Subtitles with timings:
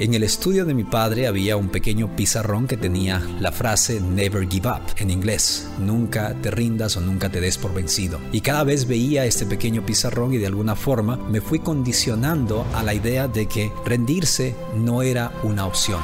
[0.00, 4.48] En el estudio de mi padre había un pequeño pizarrón que tenía la frase Never
[4.48, 8.20] give up en inglés, nunca te rindas o nunca te des por vencido.
[8.30, 12.84] Y cada vez veía este pequeño pizarrón y de alguna forma me fui condicionando a
[12.84, 16.00] la idea de que rendirse no era una opción.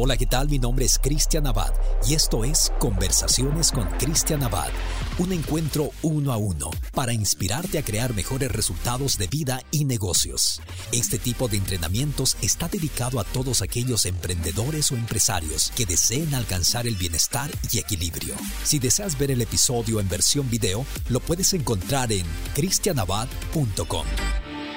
[0.00, 0.48] Hola, ¿qué tal?
[0.48, 1.72] Mi nombre es Cristian Abad
[2.06, 4.68] y esto es Conversaciones con Cristian Abad,
[5.18, 10.62] un encuentro uno a uno para inspirarte a crear mejores resultados de vida y negocios.
[10.92, 16.86] Este tipo de entrenamientos está dedicado a todos aquellos emprendedores o empresarios que deseen alcanzar
[16.86, 18.36] el bienestar y equilibrio.
[18.62, 22.24] Si deseas ver el episodio en versión video, lo puedes encontrar en
[22.54, 24.06] cristianabad.com.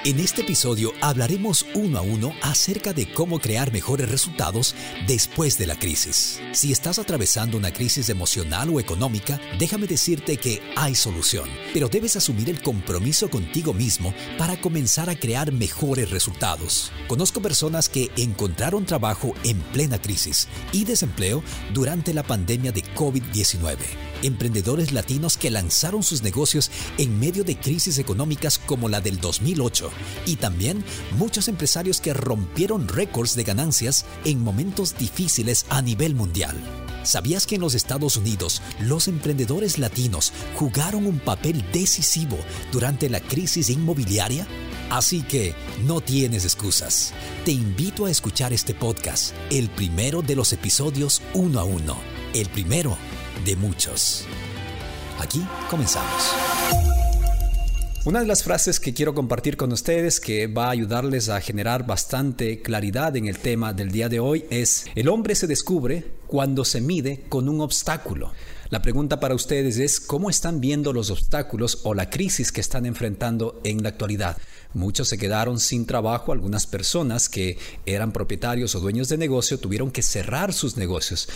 [0.04, 4.74] En este episodio hablaremos uno a uno acerca de cómo crear mejores resultados
[5.06, 6.40] después de la crisis.
[6.50, 12.16] Si estás atravesando una crisis emocional o económica, déjame decirte que hay solución, pero debes
[12.16, 16.90] asumir el compromiso contigo mismo para comenzar a crear mejores resultados.
[17.06, 24.11] Conozco personas que encontraron trabajo en plena crisis y desempleo durante la pandemia de COVID-19
[24.22, 29.90] emprendedores latinos que lanzaron sus negocios en medio de crisis económicas como la del 2008
[30.26, 30.84] y también
[31.18, 36.56] muchos empresarios que rompieron récords de ganancias en momentos difíciles a nivel mundial.
[37.04, 42.38] ¿Sabías que en los Estados Unidos los emprendedores latinos jugaron un papel decisivo
[42.70, 44.46] durante la crisis inmobiliaria?
[44.88, 47.12] Así que no tienes excusas.
[47.44, 51.96] Te invito a escuchar este podcast, el primero de los episodios uno a uno.
[52.34, 52.96] El primero
[53.44, 54.24] de muchos.
[55.18, 56.34] Aquí comenzamos.
[58.04, 61.86] Una de las frases que quiero compartir con ustedes que va a ayudarles a generar
[61.86, 66.64] bastante claridad en el tema del día de hoy es, el hombre se descubre cuando
[66.64, 68.32] se mide con un obstáculo.
[68.72, 72.86] La pregunta para ustedes es, ¿cómo están viendo los obstáculos o la crisis que están
[72.86, 74.38] enfrentando en la actualidad?
[74.72, 79.90] Muchos se quedaron sin trabajo, algunas personas que eran propietarios o dueños de negocio tuvieron
[79.90, 81.28] que cerrar sus negocios.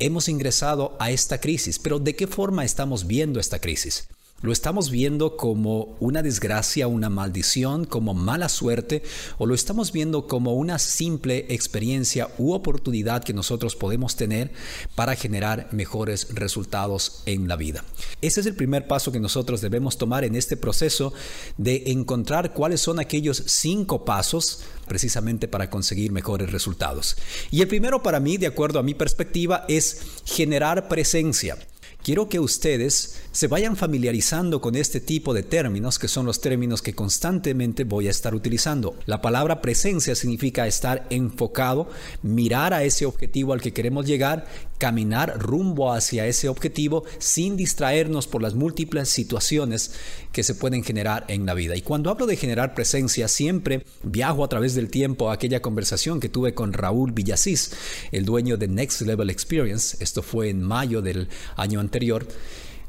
[0.00, 4.08] Hemos ingresado a esta crisis, pero ¿de qué forma estamos viendo esta crisis?
[4.42, 9.04] ¿Lo estamos viendo como una desgracia, una maldición, como mala suerte?
[9.38, 14.50] ¿O lo estamos viendo como una simple experiencia u oportunidad que nosotros podemos tener
[14.96, 17.84] para generar mejores resultados en la vida?
[18.20, 21.12] Ese es el primer paso que nosotros debemos tomar en este proceso
[21.56, 27.16] de encontrar cuáles son aquellos cinco pasos precisamente para conseguir mejores resultados.
[27.52, 31.56] Y el primero para mí, de acuerdo a mi perspectiva, es generar presencia.
[32.02, 36.82] Quiero que ustedes se vayan familiarizando con este tipo de términos, que son los términos
[36.82, 38.96] que constantemente voy a estar utilizando.
[39.06, 41.88] La palabra presencia significa estar enfocado,
[42.22, 44.48] mirar a ese objetivo al que queremos llegar,
[44.82, 49.92] caminar rumbo hacia ese objetivo sin distraernos por las múltiples situaciones
[50.32, 51.76] que se pueden generar en la vida.
[51.76, 56.18] Y cuando hablo de generar presencia, siempre viajo a través del tiempo a aquella conversación
[56.18, 57.70] que tuve con Raúl Villasís,
[58.10, 59.98] el dueño de Next Level Experience.
[60.00, 62.26] Esto fue en mayo del año anterior.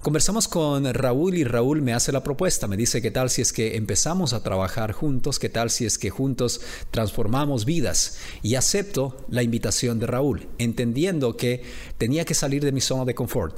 [0.03, 3.53] Conversamos con Raúl y Raúl me hace la propuesta, me dice qué tal si es
[3.53, 6.59] que empezamos a trabajar juntos, qué tal si es que juntos
[6.91, 11.63] transformamos vidas y acepto la invitación de Raúl, entendiendo que
[11.97, 13.55] tenía que salir de mi zona de confort.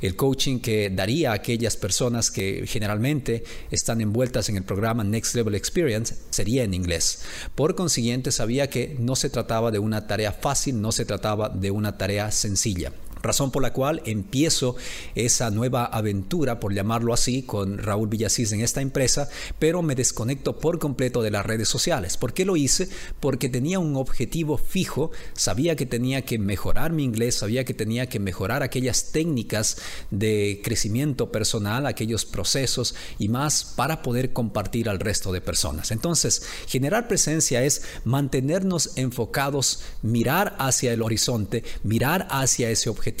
[0.00, 3.42] El coaching que daría a aquellas personas que generalmente
[3.72, 7.24] están envueltas en el programa Next Level Experience sería en inglés.
[7.56, 11.72] Por consiguiente, sabía que no se trataba de una tarea fácil, no se trataba de
[11.72, 12.92] una tarea sencilla.
[13.28, 14.74] Razón por la cual empiezo
[15.14, 19.28] esa nueva aventura, por llamarlo así, con Raúl Villasís en esta empresa,
[19.58, 22.16] pero me desconecto por completo de las redes sociales.
[22.16, 22.88] ¿Por qué lo hice?
[23.20, 28.08] Porque tenía un objetivo fijo, sabía que tenía que mejorar mi inglés, sabía que tenía
[28.08, 29.76] que mejorar aquellas técnicas
[30.10, 35.90] de crecimiento personal, aquellos procesos y más para poder compartir al resto de personas.
[35.90, 43.17] Entonces, generar presencia es mantenernos enfocados, mirar hacia el horizonte, mirar hacia ese objetivo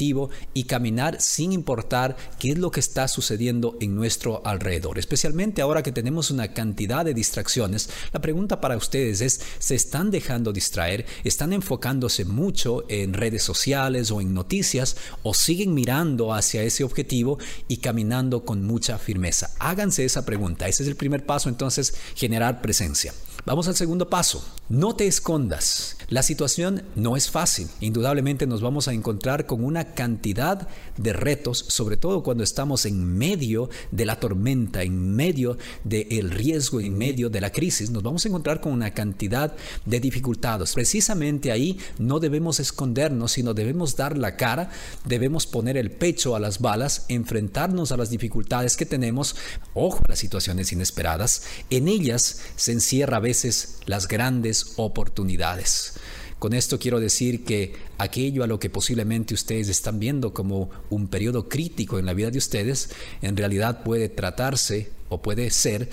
[0.54, 4.98] y caminar sin importar qué es lo que está sucediendo en nuestro alrededor.
[4.98, 10.10] Especialmente ahora que tenemos una cantidad de distracciones, la pregunta para ustedes es, ¿se están
[10.10, 11.04] dejando distraer?
[11.24, 17.38] ¿Están enfocándose mucho en redes sociales o en noticias o siguen mirando hacia ese objetivo
[17.66, 19.50] y caminando con mucha firmeza?
[19.58, 20.68] Háganse esa pregunta.
[20.68, 23.12] Ese es el primer paso entonces, generar presencia.
[23.48, 24.44] Vamos al segundo paso.
[24.68, 25.96] No te escondas.
[26.10, 27.66] La situación no es fácil.
[27.80, 30.68] Indudablemente nos vamos a encontrar con una cantidad
[30.98, 36.80] de retos, sobre todo cuando estamos en medio de la tormenta, en medio del riesgo,
[36.82, 37.90] en medio de la crisis.
[37.90, 39.56] Nos vamos a encontrar con una cantidad
[39.86, 40.74] de dificultades.
[40.74, 44.70] Precisamente ahí no debemos escondernos, sino debemos dar la cara,
[45.06, 49.36] debemos poner el pecho a las balas, enfrentarnos a las dificultades que tenemos.
[49.72, 51.44] Ojo a las situaciones inesperadas.
[51.70, 53.37] En ellas se encierra a veces
[53.86, 55.94] las grandes oportunidades.
[56.38, 61.08] Con esto quiero decir que aquello a lo que posiblemente ustedes están viendo como un
[61.08, 62.90] periodo crítico en la vida de ustedes,
[63.22, 65.88] en realidad puede tratarse o puede ser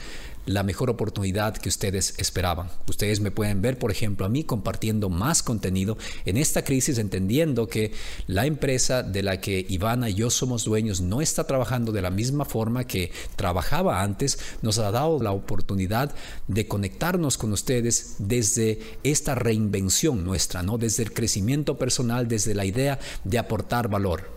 [0.45, 2.69] la mejor oportunidad que ustedes esperaban.
[2.87, 7.67] Ustedes me pueden ver, por ejemplo, a mí compartiendo más contenido en esta crisis, entendiendo
[7.67, 7.91] que
[8.27, 12.11] la empresa de la que Ivana y yo somos dueños no está trabajando de la
[12.11, 16.13] misma forma que trabajaba antes, nos ha dado la oportunidad
[16.47, 20.77] de conectarnos con ustedes desde esta reinvención nuestra, ¿no?
[20.77, 24.34] Desde el crecimiento personal, desde la idea de aportar valor.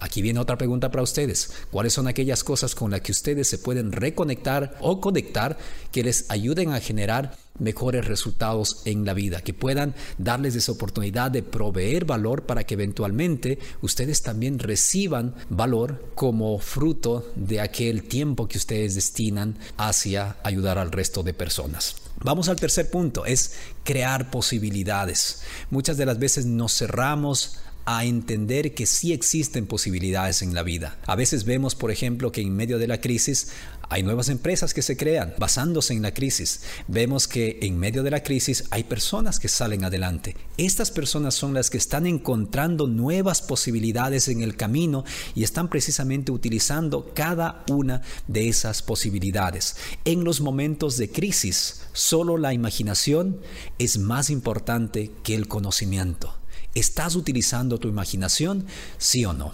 [0.00, 1.50] Aquí viene otra pregunta para ustedes.
[1.70, 5.58] ¿Cuáles son aquellas cosas con las que ustedes se pueden reconectar o conectar
[5.92, 11.30] que les ayuden a generar mejores resultados en la vida, que puedan darles esa oportunidad
[11.30, 18.48] de proveer valor para que eventualmente ustedes también reciban valor como fruto de aquel tiempo
[18.48, 21.96] que ustedes destinan hacia ayudar al resto de personas.
[22.20, 23.54] Vamos al tercer punto, es
[23.84, 25.42] crear posibilidades.
[25.70, 27.58] Muchas de las veces nos cerramos
[27.90, 30.98] a entender que sí existen posibilidades en la vida.
[31.06, 33.48] A veces vemos, por ejemplo, que en medio de la crisis
[33.88, 36.60] hay nuevas empresas que se crean basándose en la crisis.
[36.86, 40.36] Vemos que en medio de la crisis hay personas que salen adelante.
[40.58, 46.30] Estas personas son las que están encontrando nuevas posibilidades en el camino y están precisamente
[46.30, 49.76] utilizando cada una de esas posibilidades.
[50.04, 53.40] En los momentos de crisis, solo la imaginación
[53.78, 56.37] es más importante que el conocimiento.
[56.78, 58.64] ¿Estás utilizando tu imaginación?
[58.98, 59.52] ¿Sí o no?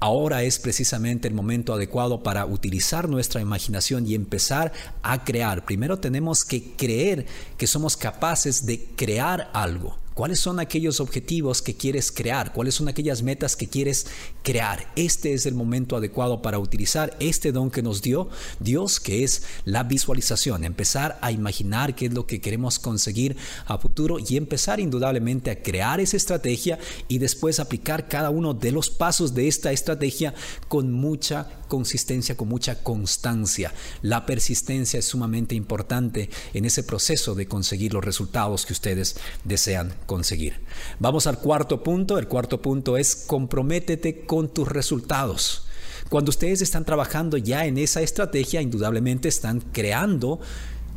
[0.00, 4.72] Ahora es precisamente el momento adecuado para utilizar nuestra imaginación y empezar
[5.04, 5.64] a crear.
[5.64, 7.26] Primero tenemos que creer
[7.56, 9.96] que somos capaces de crear algo.
[10.14, 12.52] ¿Cuáles son aquellos objetivos que quieres crear?
[12.52, 14.06] ¿Cuáles son aquellas metas que quieres
[14.44, 14.92] crear?
[14.94, 18.28] Este es el momento adecuado para utilizar este don que nos dio
[18.60, 20.62] Dios, que es la visualización.
[20.62, 25.60] Empezar a imaginar qué es lo que queremos conseguir a futuro y empezar indudablemente a
[25.60, 26.78] crear esa estrategia
[27.08, 30.32] y después aplicar cada uno de los pasos de esta estrategia
[30.68, 33.74] con mucha consistencia, con mucha constancia.
[34.00, 39.92] La persistencia es sumamente importante en ese proceso de conseguir los resultados que ustedes desean
[40.06, 40.60] conseguir.
[40.98, 42.18] Vamos al cuarto punto.
[42.18, 45.66] El cuarto punto es comprométete con tus resultados.
[46.08, 50.40] Cuando ustedes están trabajando ya en esa estrategia, indudablemente están creando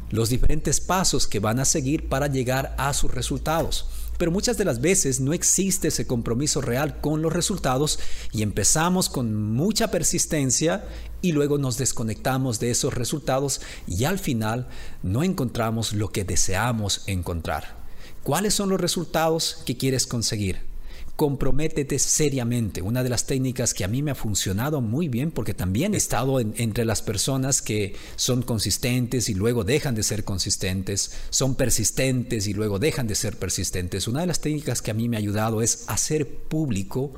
[0.09, 3.85] los diferentes pasos que van a seguir para llegar a sus resultados.
[4.17, 7.99] Pero muchas de las veces no existe ese compromiso real con los resultados
[8.31, 10.85] y empezamos con mucha persistencia
[11.21, 14.67] y luego nos desconectamos de esos resultados y al final
[15.03, 17.86] no encontramos lo que deseamos encontrar.
[18.27, 20.57] ¿Cuáles son los resultados que quieres conseguir?
[21.15, 22.83] comprométete seriamente.
[22.83, 25.97] Una de las técnicas que a mí me ha funcionado muy bien porque también he
[25.97, 32.47] estado entre las personas que son consistentes y luego dejan de ser consistentes, son persistentes
[32.47, 34.07] y luego dejan de ser persistentes.
[34.07, 37.13] Una de las técnicas que a mí me ha ayudado es hacer público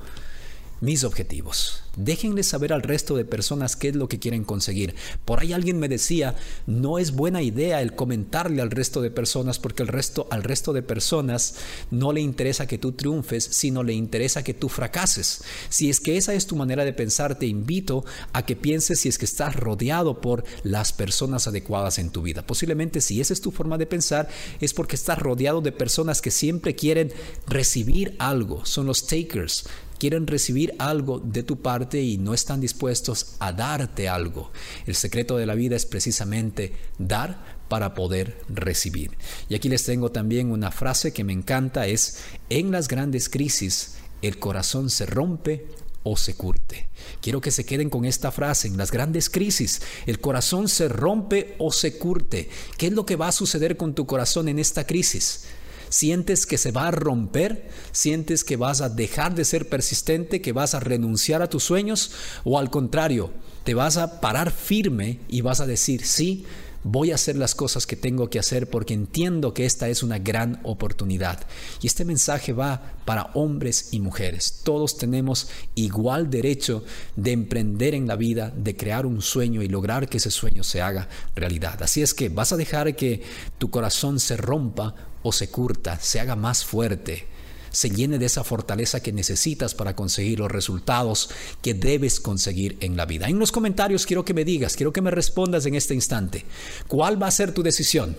[0.82, 1.84] mis objetivos.
[1.98, 4.96] Déjenle saber al resto de personas qué es lo que quieren conseguir.
[5.26, 6.36] Por ahí alguien me decía,
[6.66, 10.72] no es buena idea el comentarle al resto de personas porque el resto al resto
[10.72, 11.56] de personas
[11.92, 15.44] no le interesa que tú triunfes, sino le interesa que tú fracases.
[15.70, 19.10] Si es que esa es tu manera de pensar, te invito a que pienses si
[19.10, 22.46] es que estás rodeado por las personas adecuadas en tu vida.
[22.46, 24.30] Posiblemente si esa es tu forma de pensar
[24.62, 27.12] es porque estás rodeado de personas que siempre quieren
[27.48, 29.66] recibir algo, son los takers
[30.00, 34.52] quieren recibir algo de tu parte y no están dispuestos a darte algo.
[34.86, 39.12] El secreto de la vida es precisamente dar para poder recibir.
[39.48, 43.98] Y aquí les tengo también una frase que me encanta, es, en las grandes crisis
[44.22, 45.68] el corazón se rompe
[46.04, 46.90] o se curte.
[47.22, 48.68] Quiero que se queden con esta frase.
[48.68, 52.50] En las grandes crisis, el corazón se rompe o se curte.
[52.78, 55.46] ¿Qué es lo que va a suceder con tu corazón en esta crisis?
[55.90, 57.70] ¿Sientes que se va a romper?
[57.92, 62.12] ¿Sientes que vas a dejar de ser persistente, que vas a renunciar a tus sueños?
[62.44, 63.32] ¿O al contrario,
[63.64, 66.46] te vas a parar firme y vas a decir, sí,
[66.84, 70.18] voy a hacer las cosas que tengo que hacer porque entiendo que esta es una
[70.18, 71.40] gran oportunidad.
[71.82, 74.62] Y este mensaje va para hombres y mujeres.
[74.64, 76.84] Todos tenemos igual derecho
[77.16, 80.82] de emprender en la vida, de crear un sueño y lograr que ese sueño se
[80.82, 81.82] haga realidad.
[81.84, 83.22] Así es que vas a dejar que
[83.58, 87.28] tu corazón se rompa o se curta, se haga más fuerte,
[87.72, 91.30] se llene de esa fortaleza que necesitas para conseguir los resultados
[91.62, 93.28] que debes conseguir en la vida.
[93.28, 96.46] En los comentarios quiero que me digas, quiero que me respondas en este instante,
[96.88, 98.18] ¿cuál va a ser tu decisión?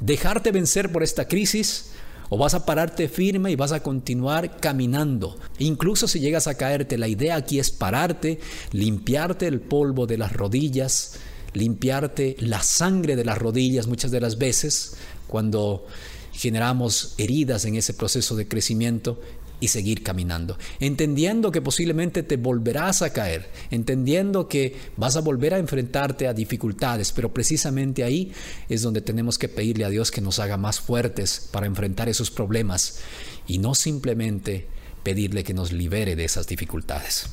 [0.00, 1.90] ¿Dejarte vencer por esta crisis?
[2.32, 5.36] ¿O vas a pararte firme y vas a continuar caminando?
[5.58, 8.38] Incluso si llegas a caerte, la idea aquí es pararte,
[8.70, 11.14] limpiarte el polvo de las rodillas,
[11.54, 14.94] limpiarte la sangre de las rodillas muchas de las veces
[15.30, 15.86] cuando
[16.32, 19.20] generamos heridas en ese proceso de crecimiento
[19.60, 25.54] y seguir caminando, entendiendo que posiblemente te volverás a caer, entendiendo que vas a volver
[25.54, 28.32] a enfrentarte a dificultades, pero precisamente ahí
[28.68, 32.30] es donde tenemos que pedirle a Dios que nos haga más fuertes para enfrentar esos
[32.30, 33.00] problemas
[33.46, 34.66] y no simplemente
[35.02, 37.28] pedirle que nos libere de esas dificultades.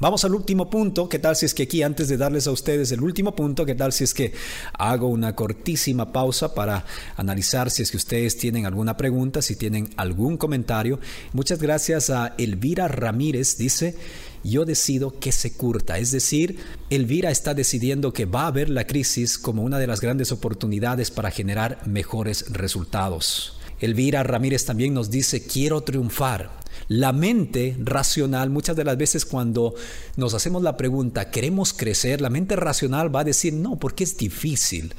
[0.00, 1.08] Vamos al último punto.
[1.08, 3.74] ¿Qué tal si es que aquí, antes de darles a ustedes el último punto, qué
[3.74, 4.32] tal si es que
[4.74, 6.84] hago una cortísima pausa para
[7.16, 11.00] analizar si es que ustedes tienen alguna pregunta, si tienen algún comentario?
[11.32, 13.58] Muchas gracias a Elvira Ramírez.
[13.58, 13.96] Dice,
[14.44, 15.98] yo decido que se curta.
[15.98, 16.58] Es decir,
[16.90, 21.10] Elvira está decidiendo que va a ver la crisis como una de las grandes oportunidades
[21.10, 23.58] para generar mejores resultados.
[23.80, 26.50] Elvira Ramírez también nos dice, quiero triunfar.
[26.86, 29.74] La mente racional, muchas de las veces cuando
[30.16, 32.20] nos hacemos la pregunta, ¿queremos crecer?
[32.20, 34.94] La mente racional va a decir, no, porque es difícil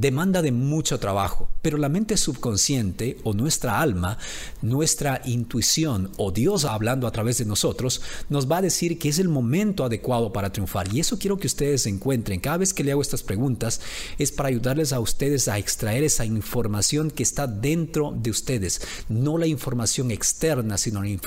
[0.00, 4.18] demanda de mucho trabajo, pero la mente subconsciente o nuestra alma,
[4.62, 9.18] nuestra intuición o Dios hablando a través de nosotros, nos va a decir que es
[9.18, 10.92] el momento adecuado para triunfar.
[10.92, 12.40] Y eso quiero que ustedes encuentren.
[12.40, 13.80] Cada vez que le hago estas preguntas
[14.18, 19.38] es para ayudarles a ustedes a extraer esa información que está dentro de ustedes, no
[19.38, 21.21] la información externa, sino la información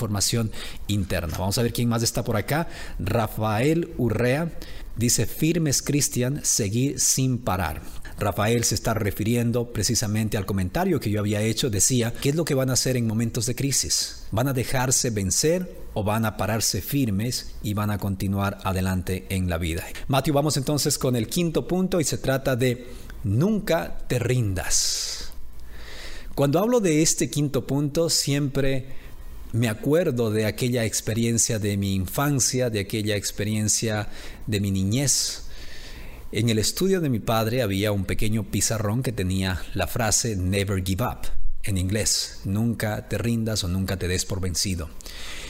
[0.86, 1.38] interna.
[1.38, 2.68] Vamos a ver quién más está por acá.
[2.98, 4.52] Rafael Urrea
[4.96, 7.82] dice, firmes Cristian, seguir sin parar.
[8.18, 11.68] Rafael se está refiriendo precisamente al comentario que yo había hecho.
[11.68, 14.26] Decía, ¿qué es lo que van a hacer en momentos de crisis?
[14.30, 19.50] ¿Van a dejarse vencer o van a pararse firmes y van a continuar adelante en
[19.50, 19.84] la vida?
[20.08, 22.86] Matthew, vamos entonces con el quinto punto y se trata de
[23.22, 25.32] nunca te rindas.
[26.34, 28.86] Cuando hablo de este quinto punto, siempre
[29.52, 34.08] me acuerdo de aquella experiencia de mi infancia, de aquella experiencia
[34.46, 35.46] de mi niñez,
[36.32, 40.84] en el estudio de mi padre había un pequeño pizarrón que tenía la frase Never
[40.84, 41.28] give up
[41.62, 44.90] en inglés, nunca te rindas o nunca te des por vencido.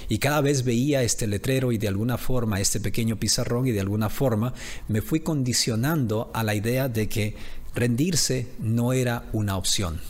[0.08, 3.80] Y cada vez veía este letrero y de alguna forma este pequeño pizarrón y de
[3.80, 4.54] alguna forma
[4.86, 7.34] me fui condicionando a la idea de que
[7.74, 10.00] rendirse no era una opción.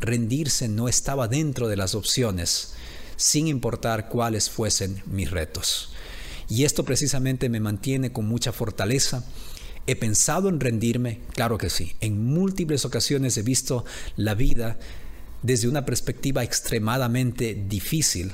[0.00, 2.74] Rendirse no estaba dentro de las opciones,
[3.16, 5.90] sin importar cuáles fuesen mis retos.
[6.48, 9.24] Y esto precisamente me mantiene con mucha fortaleza
[9.86, 11.20] ¿He pensado en rendirme?
[11.34, 11.94] Claro que sí.
[12.00, 13.84] En múltiples ocasiones he visto
[14.16, 14.78] la vida
[15.42, 18.32] desde una perspectiva extremadamente difícil.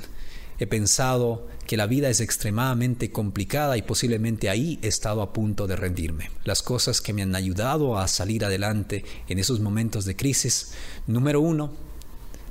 [0.57, 5.67] He pensado que la vida es extremadamente complicada y posiblemente ahí he estado a punto
[5.67, 6.31] de rendirme.
[6.43, 10.71] Las cosas que me han ayudado a salir adelante en esos momentos de crisis,
[11.05, 11.71] número uno,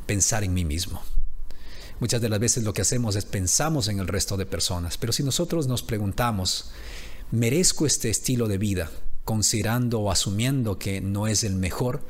[0.07, 1.03] pensar en mí mismo.
[2.03, 5.13] Muchas de las veces lo que hacemos es pensamos en el resto de personas, pero
[5.13, 6.73] si nosotros nos preguntamos,
[7.31, 8.91] ¿Merezco este estilo de vida
[9.25, 12.03] considerando o asumiendo que no es el mejor?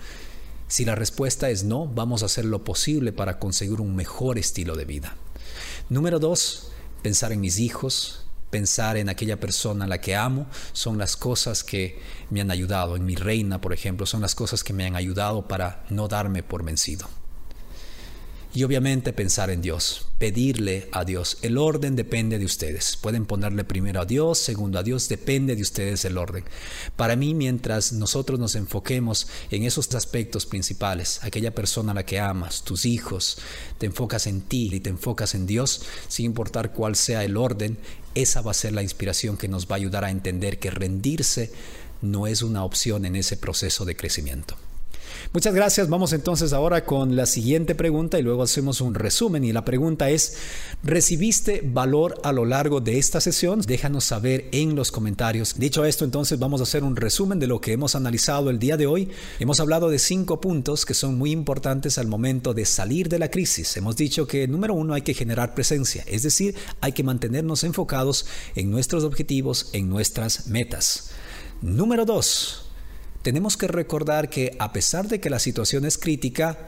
[0.66, 4.76] Si la respuesta es no, vamos a hacer lo posible para conseguir un mejor estilo
[4.76, 5.14] de vida.
[5.90, 6.72] Número dos,
[7.02, 11.64] pensar en mis hijos, pensar en aquella persona a la que amo, son las cosas
[11.64, 12.96] que me han ayudado.
[12.96, 16.42] En mi reina, por ejemplo, son las cosas que me han ayudado para no darme
[16.42, 17.10] por vencido.
[18.54, 21.38] Y obviamente pensar en Dios, pedirle a Dios.
[21.40, 22.98] El orden depende de ustedes.
[22.98, 26.44] Pueden ponerle primero a Dios, segundo a Dios, depende de ustedes el orden.
[26.94, 32.20] Para mí, mientras nosotros nos enfoquemos en esos aspectos principales, aquella persona a la que
[32.20, 33.38] amas, tus hijos,
[33.78, 37.78] te enfocas en ti y te enfocas en Dios, sin importar cuál sea el orden,
[38.14, 41.50] esa va a ser la inspiración que nos va a ayudar a entender que rendirse
[42.02, 44.56] no es una opción en ese proceso de crecimiento.
[45.34, 45.88] Muchas gracias.
[45.88, 49.44] Vamos entonces ahora con la siguiente pregunta y luego hacemos un resumen.
[49.44, 50.36] Y la pregunta es,
[50.82, 53.62] ¿recibiste valor a lo largo de esta sesión?
[53.62, 55.58] Déjanos saber en los comentarios.
[55.58, 58.76] Dicho esto, entonces vamos a hacer un resumen de lo que hemos analizado el día
[58.76, 59.08] de hoy.
[59.38, 63.30] Hemos hablado de cinco puntos que son muy importantes al momento de salir de la
[63.30, 63.74] crisis.
[63.78, 68.26] Hemos dicho que número uno hay que generar presencia, es decir, hay que mantenernos enfocados
[68.54, 71.08] en nuestros objetivos, en nuestras metas.
[71.62, 72.71] Número dos,
[73.22, 76.58] tenemos que recordar que a pesar de que la situación es crítica,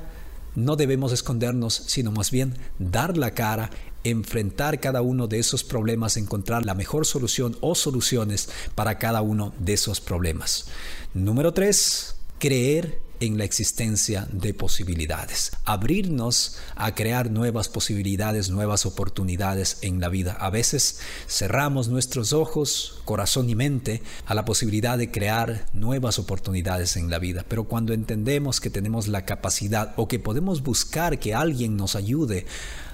[0.55, 3.71] no debemos escondernos, sino más bien dar la cara,
[4.05, 9.53] enfrentar cada uno de esos problemas, encontrar la mejor solución o soluciones para cada uno
[9.59, 10.67] de esos problemas.
[11.13, 19.79] Número tres, creer en la existencia de posibilidades, abrirnos a crear nuevas posibilidades, nuevas oportunidades
[19.83, 20.37] en la vida.
[20.39, 26.97] A veces cerramos nuestros ojos, corazón y mente a la posibilidad de crear nuevas oportunidades
[26.97, 31.35] en la vida, pero cuando entendemos que tenemos la capacidad o que podemos buscar que
[31.35, 32.47] alguien nos ayude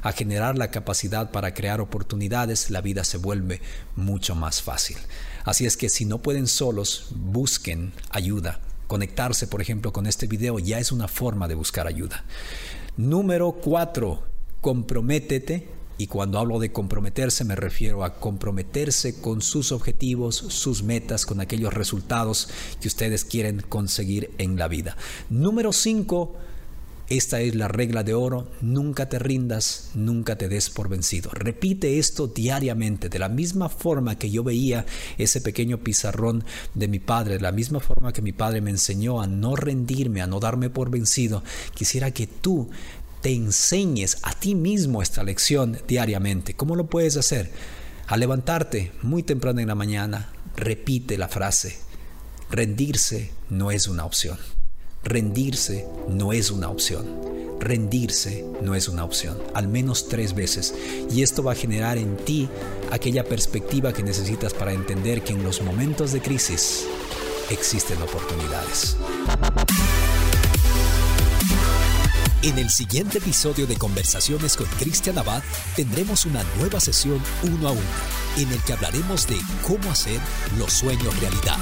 [0.03, 3.61] a generar la capacidad para crear oportunidades, la vida se vuelve
[3.97, 4.97] mucho más fácil.
[5.45, 8.61] Así es que si no pueden solos, busquen ayuda.
[8.91, 12.25] Conectarse, por ejemplo, con este video ya es una forma de buscar ayuda.
[12.97, 14.25] Número cuatro,
[14.61, 15.69] comprométete.
[15.97, 21.41] Y cuando hablo de comprometerse me refiero a comprometerse con sus objetivos, sus metas, con
[21.41, 22.49] aquellos resultados
[22.81, 24.97] que ustedes quieren conseguir en la vida.
[25.29, 26.35] Número cinco,
[27.11, 31.29] esta es la regla de oro, nunca te rindas, nunca te des por vencido.
[31.33, 34.87] Repite esto diariamente, de la misma forma que yo veía
[35.19, 39.21] ese pequeño pizarrón de mi padre, de la misma forma que mi padre me enseñó
[39.21, 41.43] a no rendirme, a no darme por vencido.
[41.75, 42.71] Quisiera que tú
[43.23, 46.55] te enseñes a ti mismo esta lección diariamente.
[46.55, 47.51] ¿Cómo lo puedes hacer?
[48.07, 51.77] Al levantarte muy temprano en la mañana, repite la frase,
[52.51, 54.39] rendirse no es una opción.
[55.03, 57.07] Rendirse no es una opción.
[57.59, 60.75] Rendirse no es una opción, al menos tres veces.
[61.11, 62.49] Y esto va a generar en ti
[62.91, 66.85] aquella perspectiva que necesitas para entender que en los momentos de crisis
[67.49, 68.97] existen oportunidades.
[72.43, 75.43] En el siguiente episodio de Conversaciones con Cristian Abad
[75.77, 77.81] tendremos una nueva sesión uno a uno
[78.37, 80.21] en el que hablaremos de cómo hacer
[80.59, 81.59] los sueños realidad.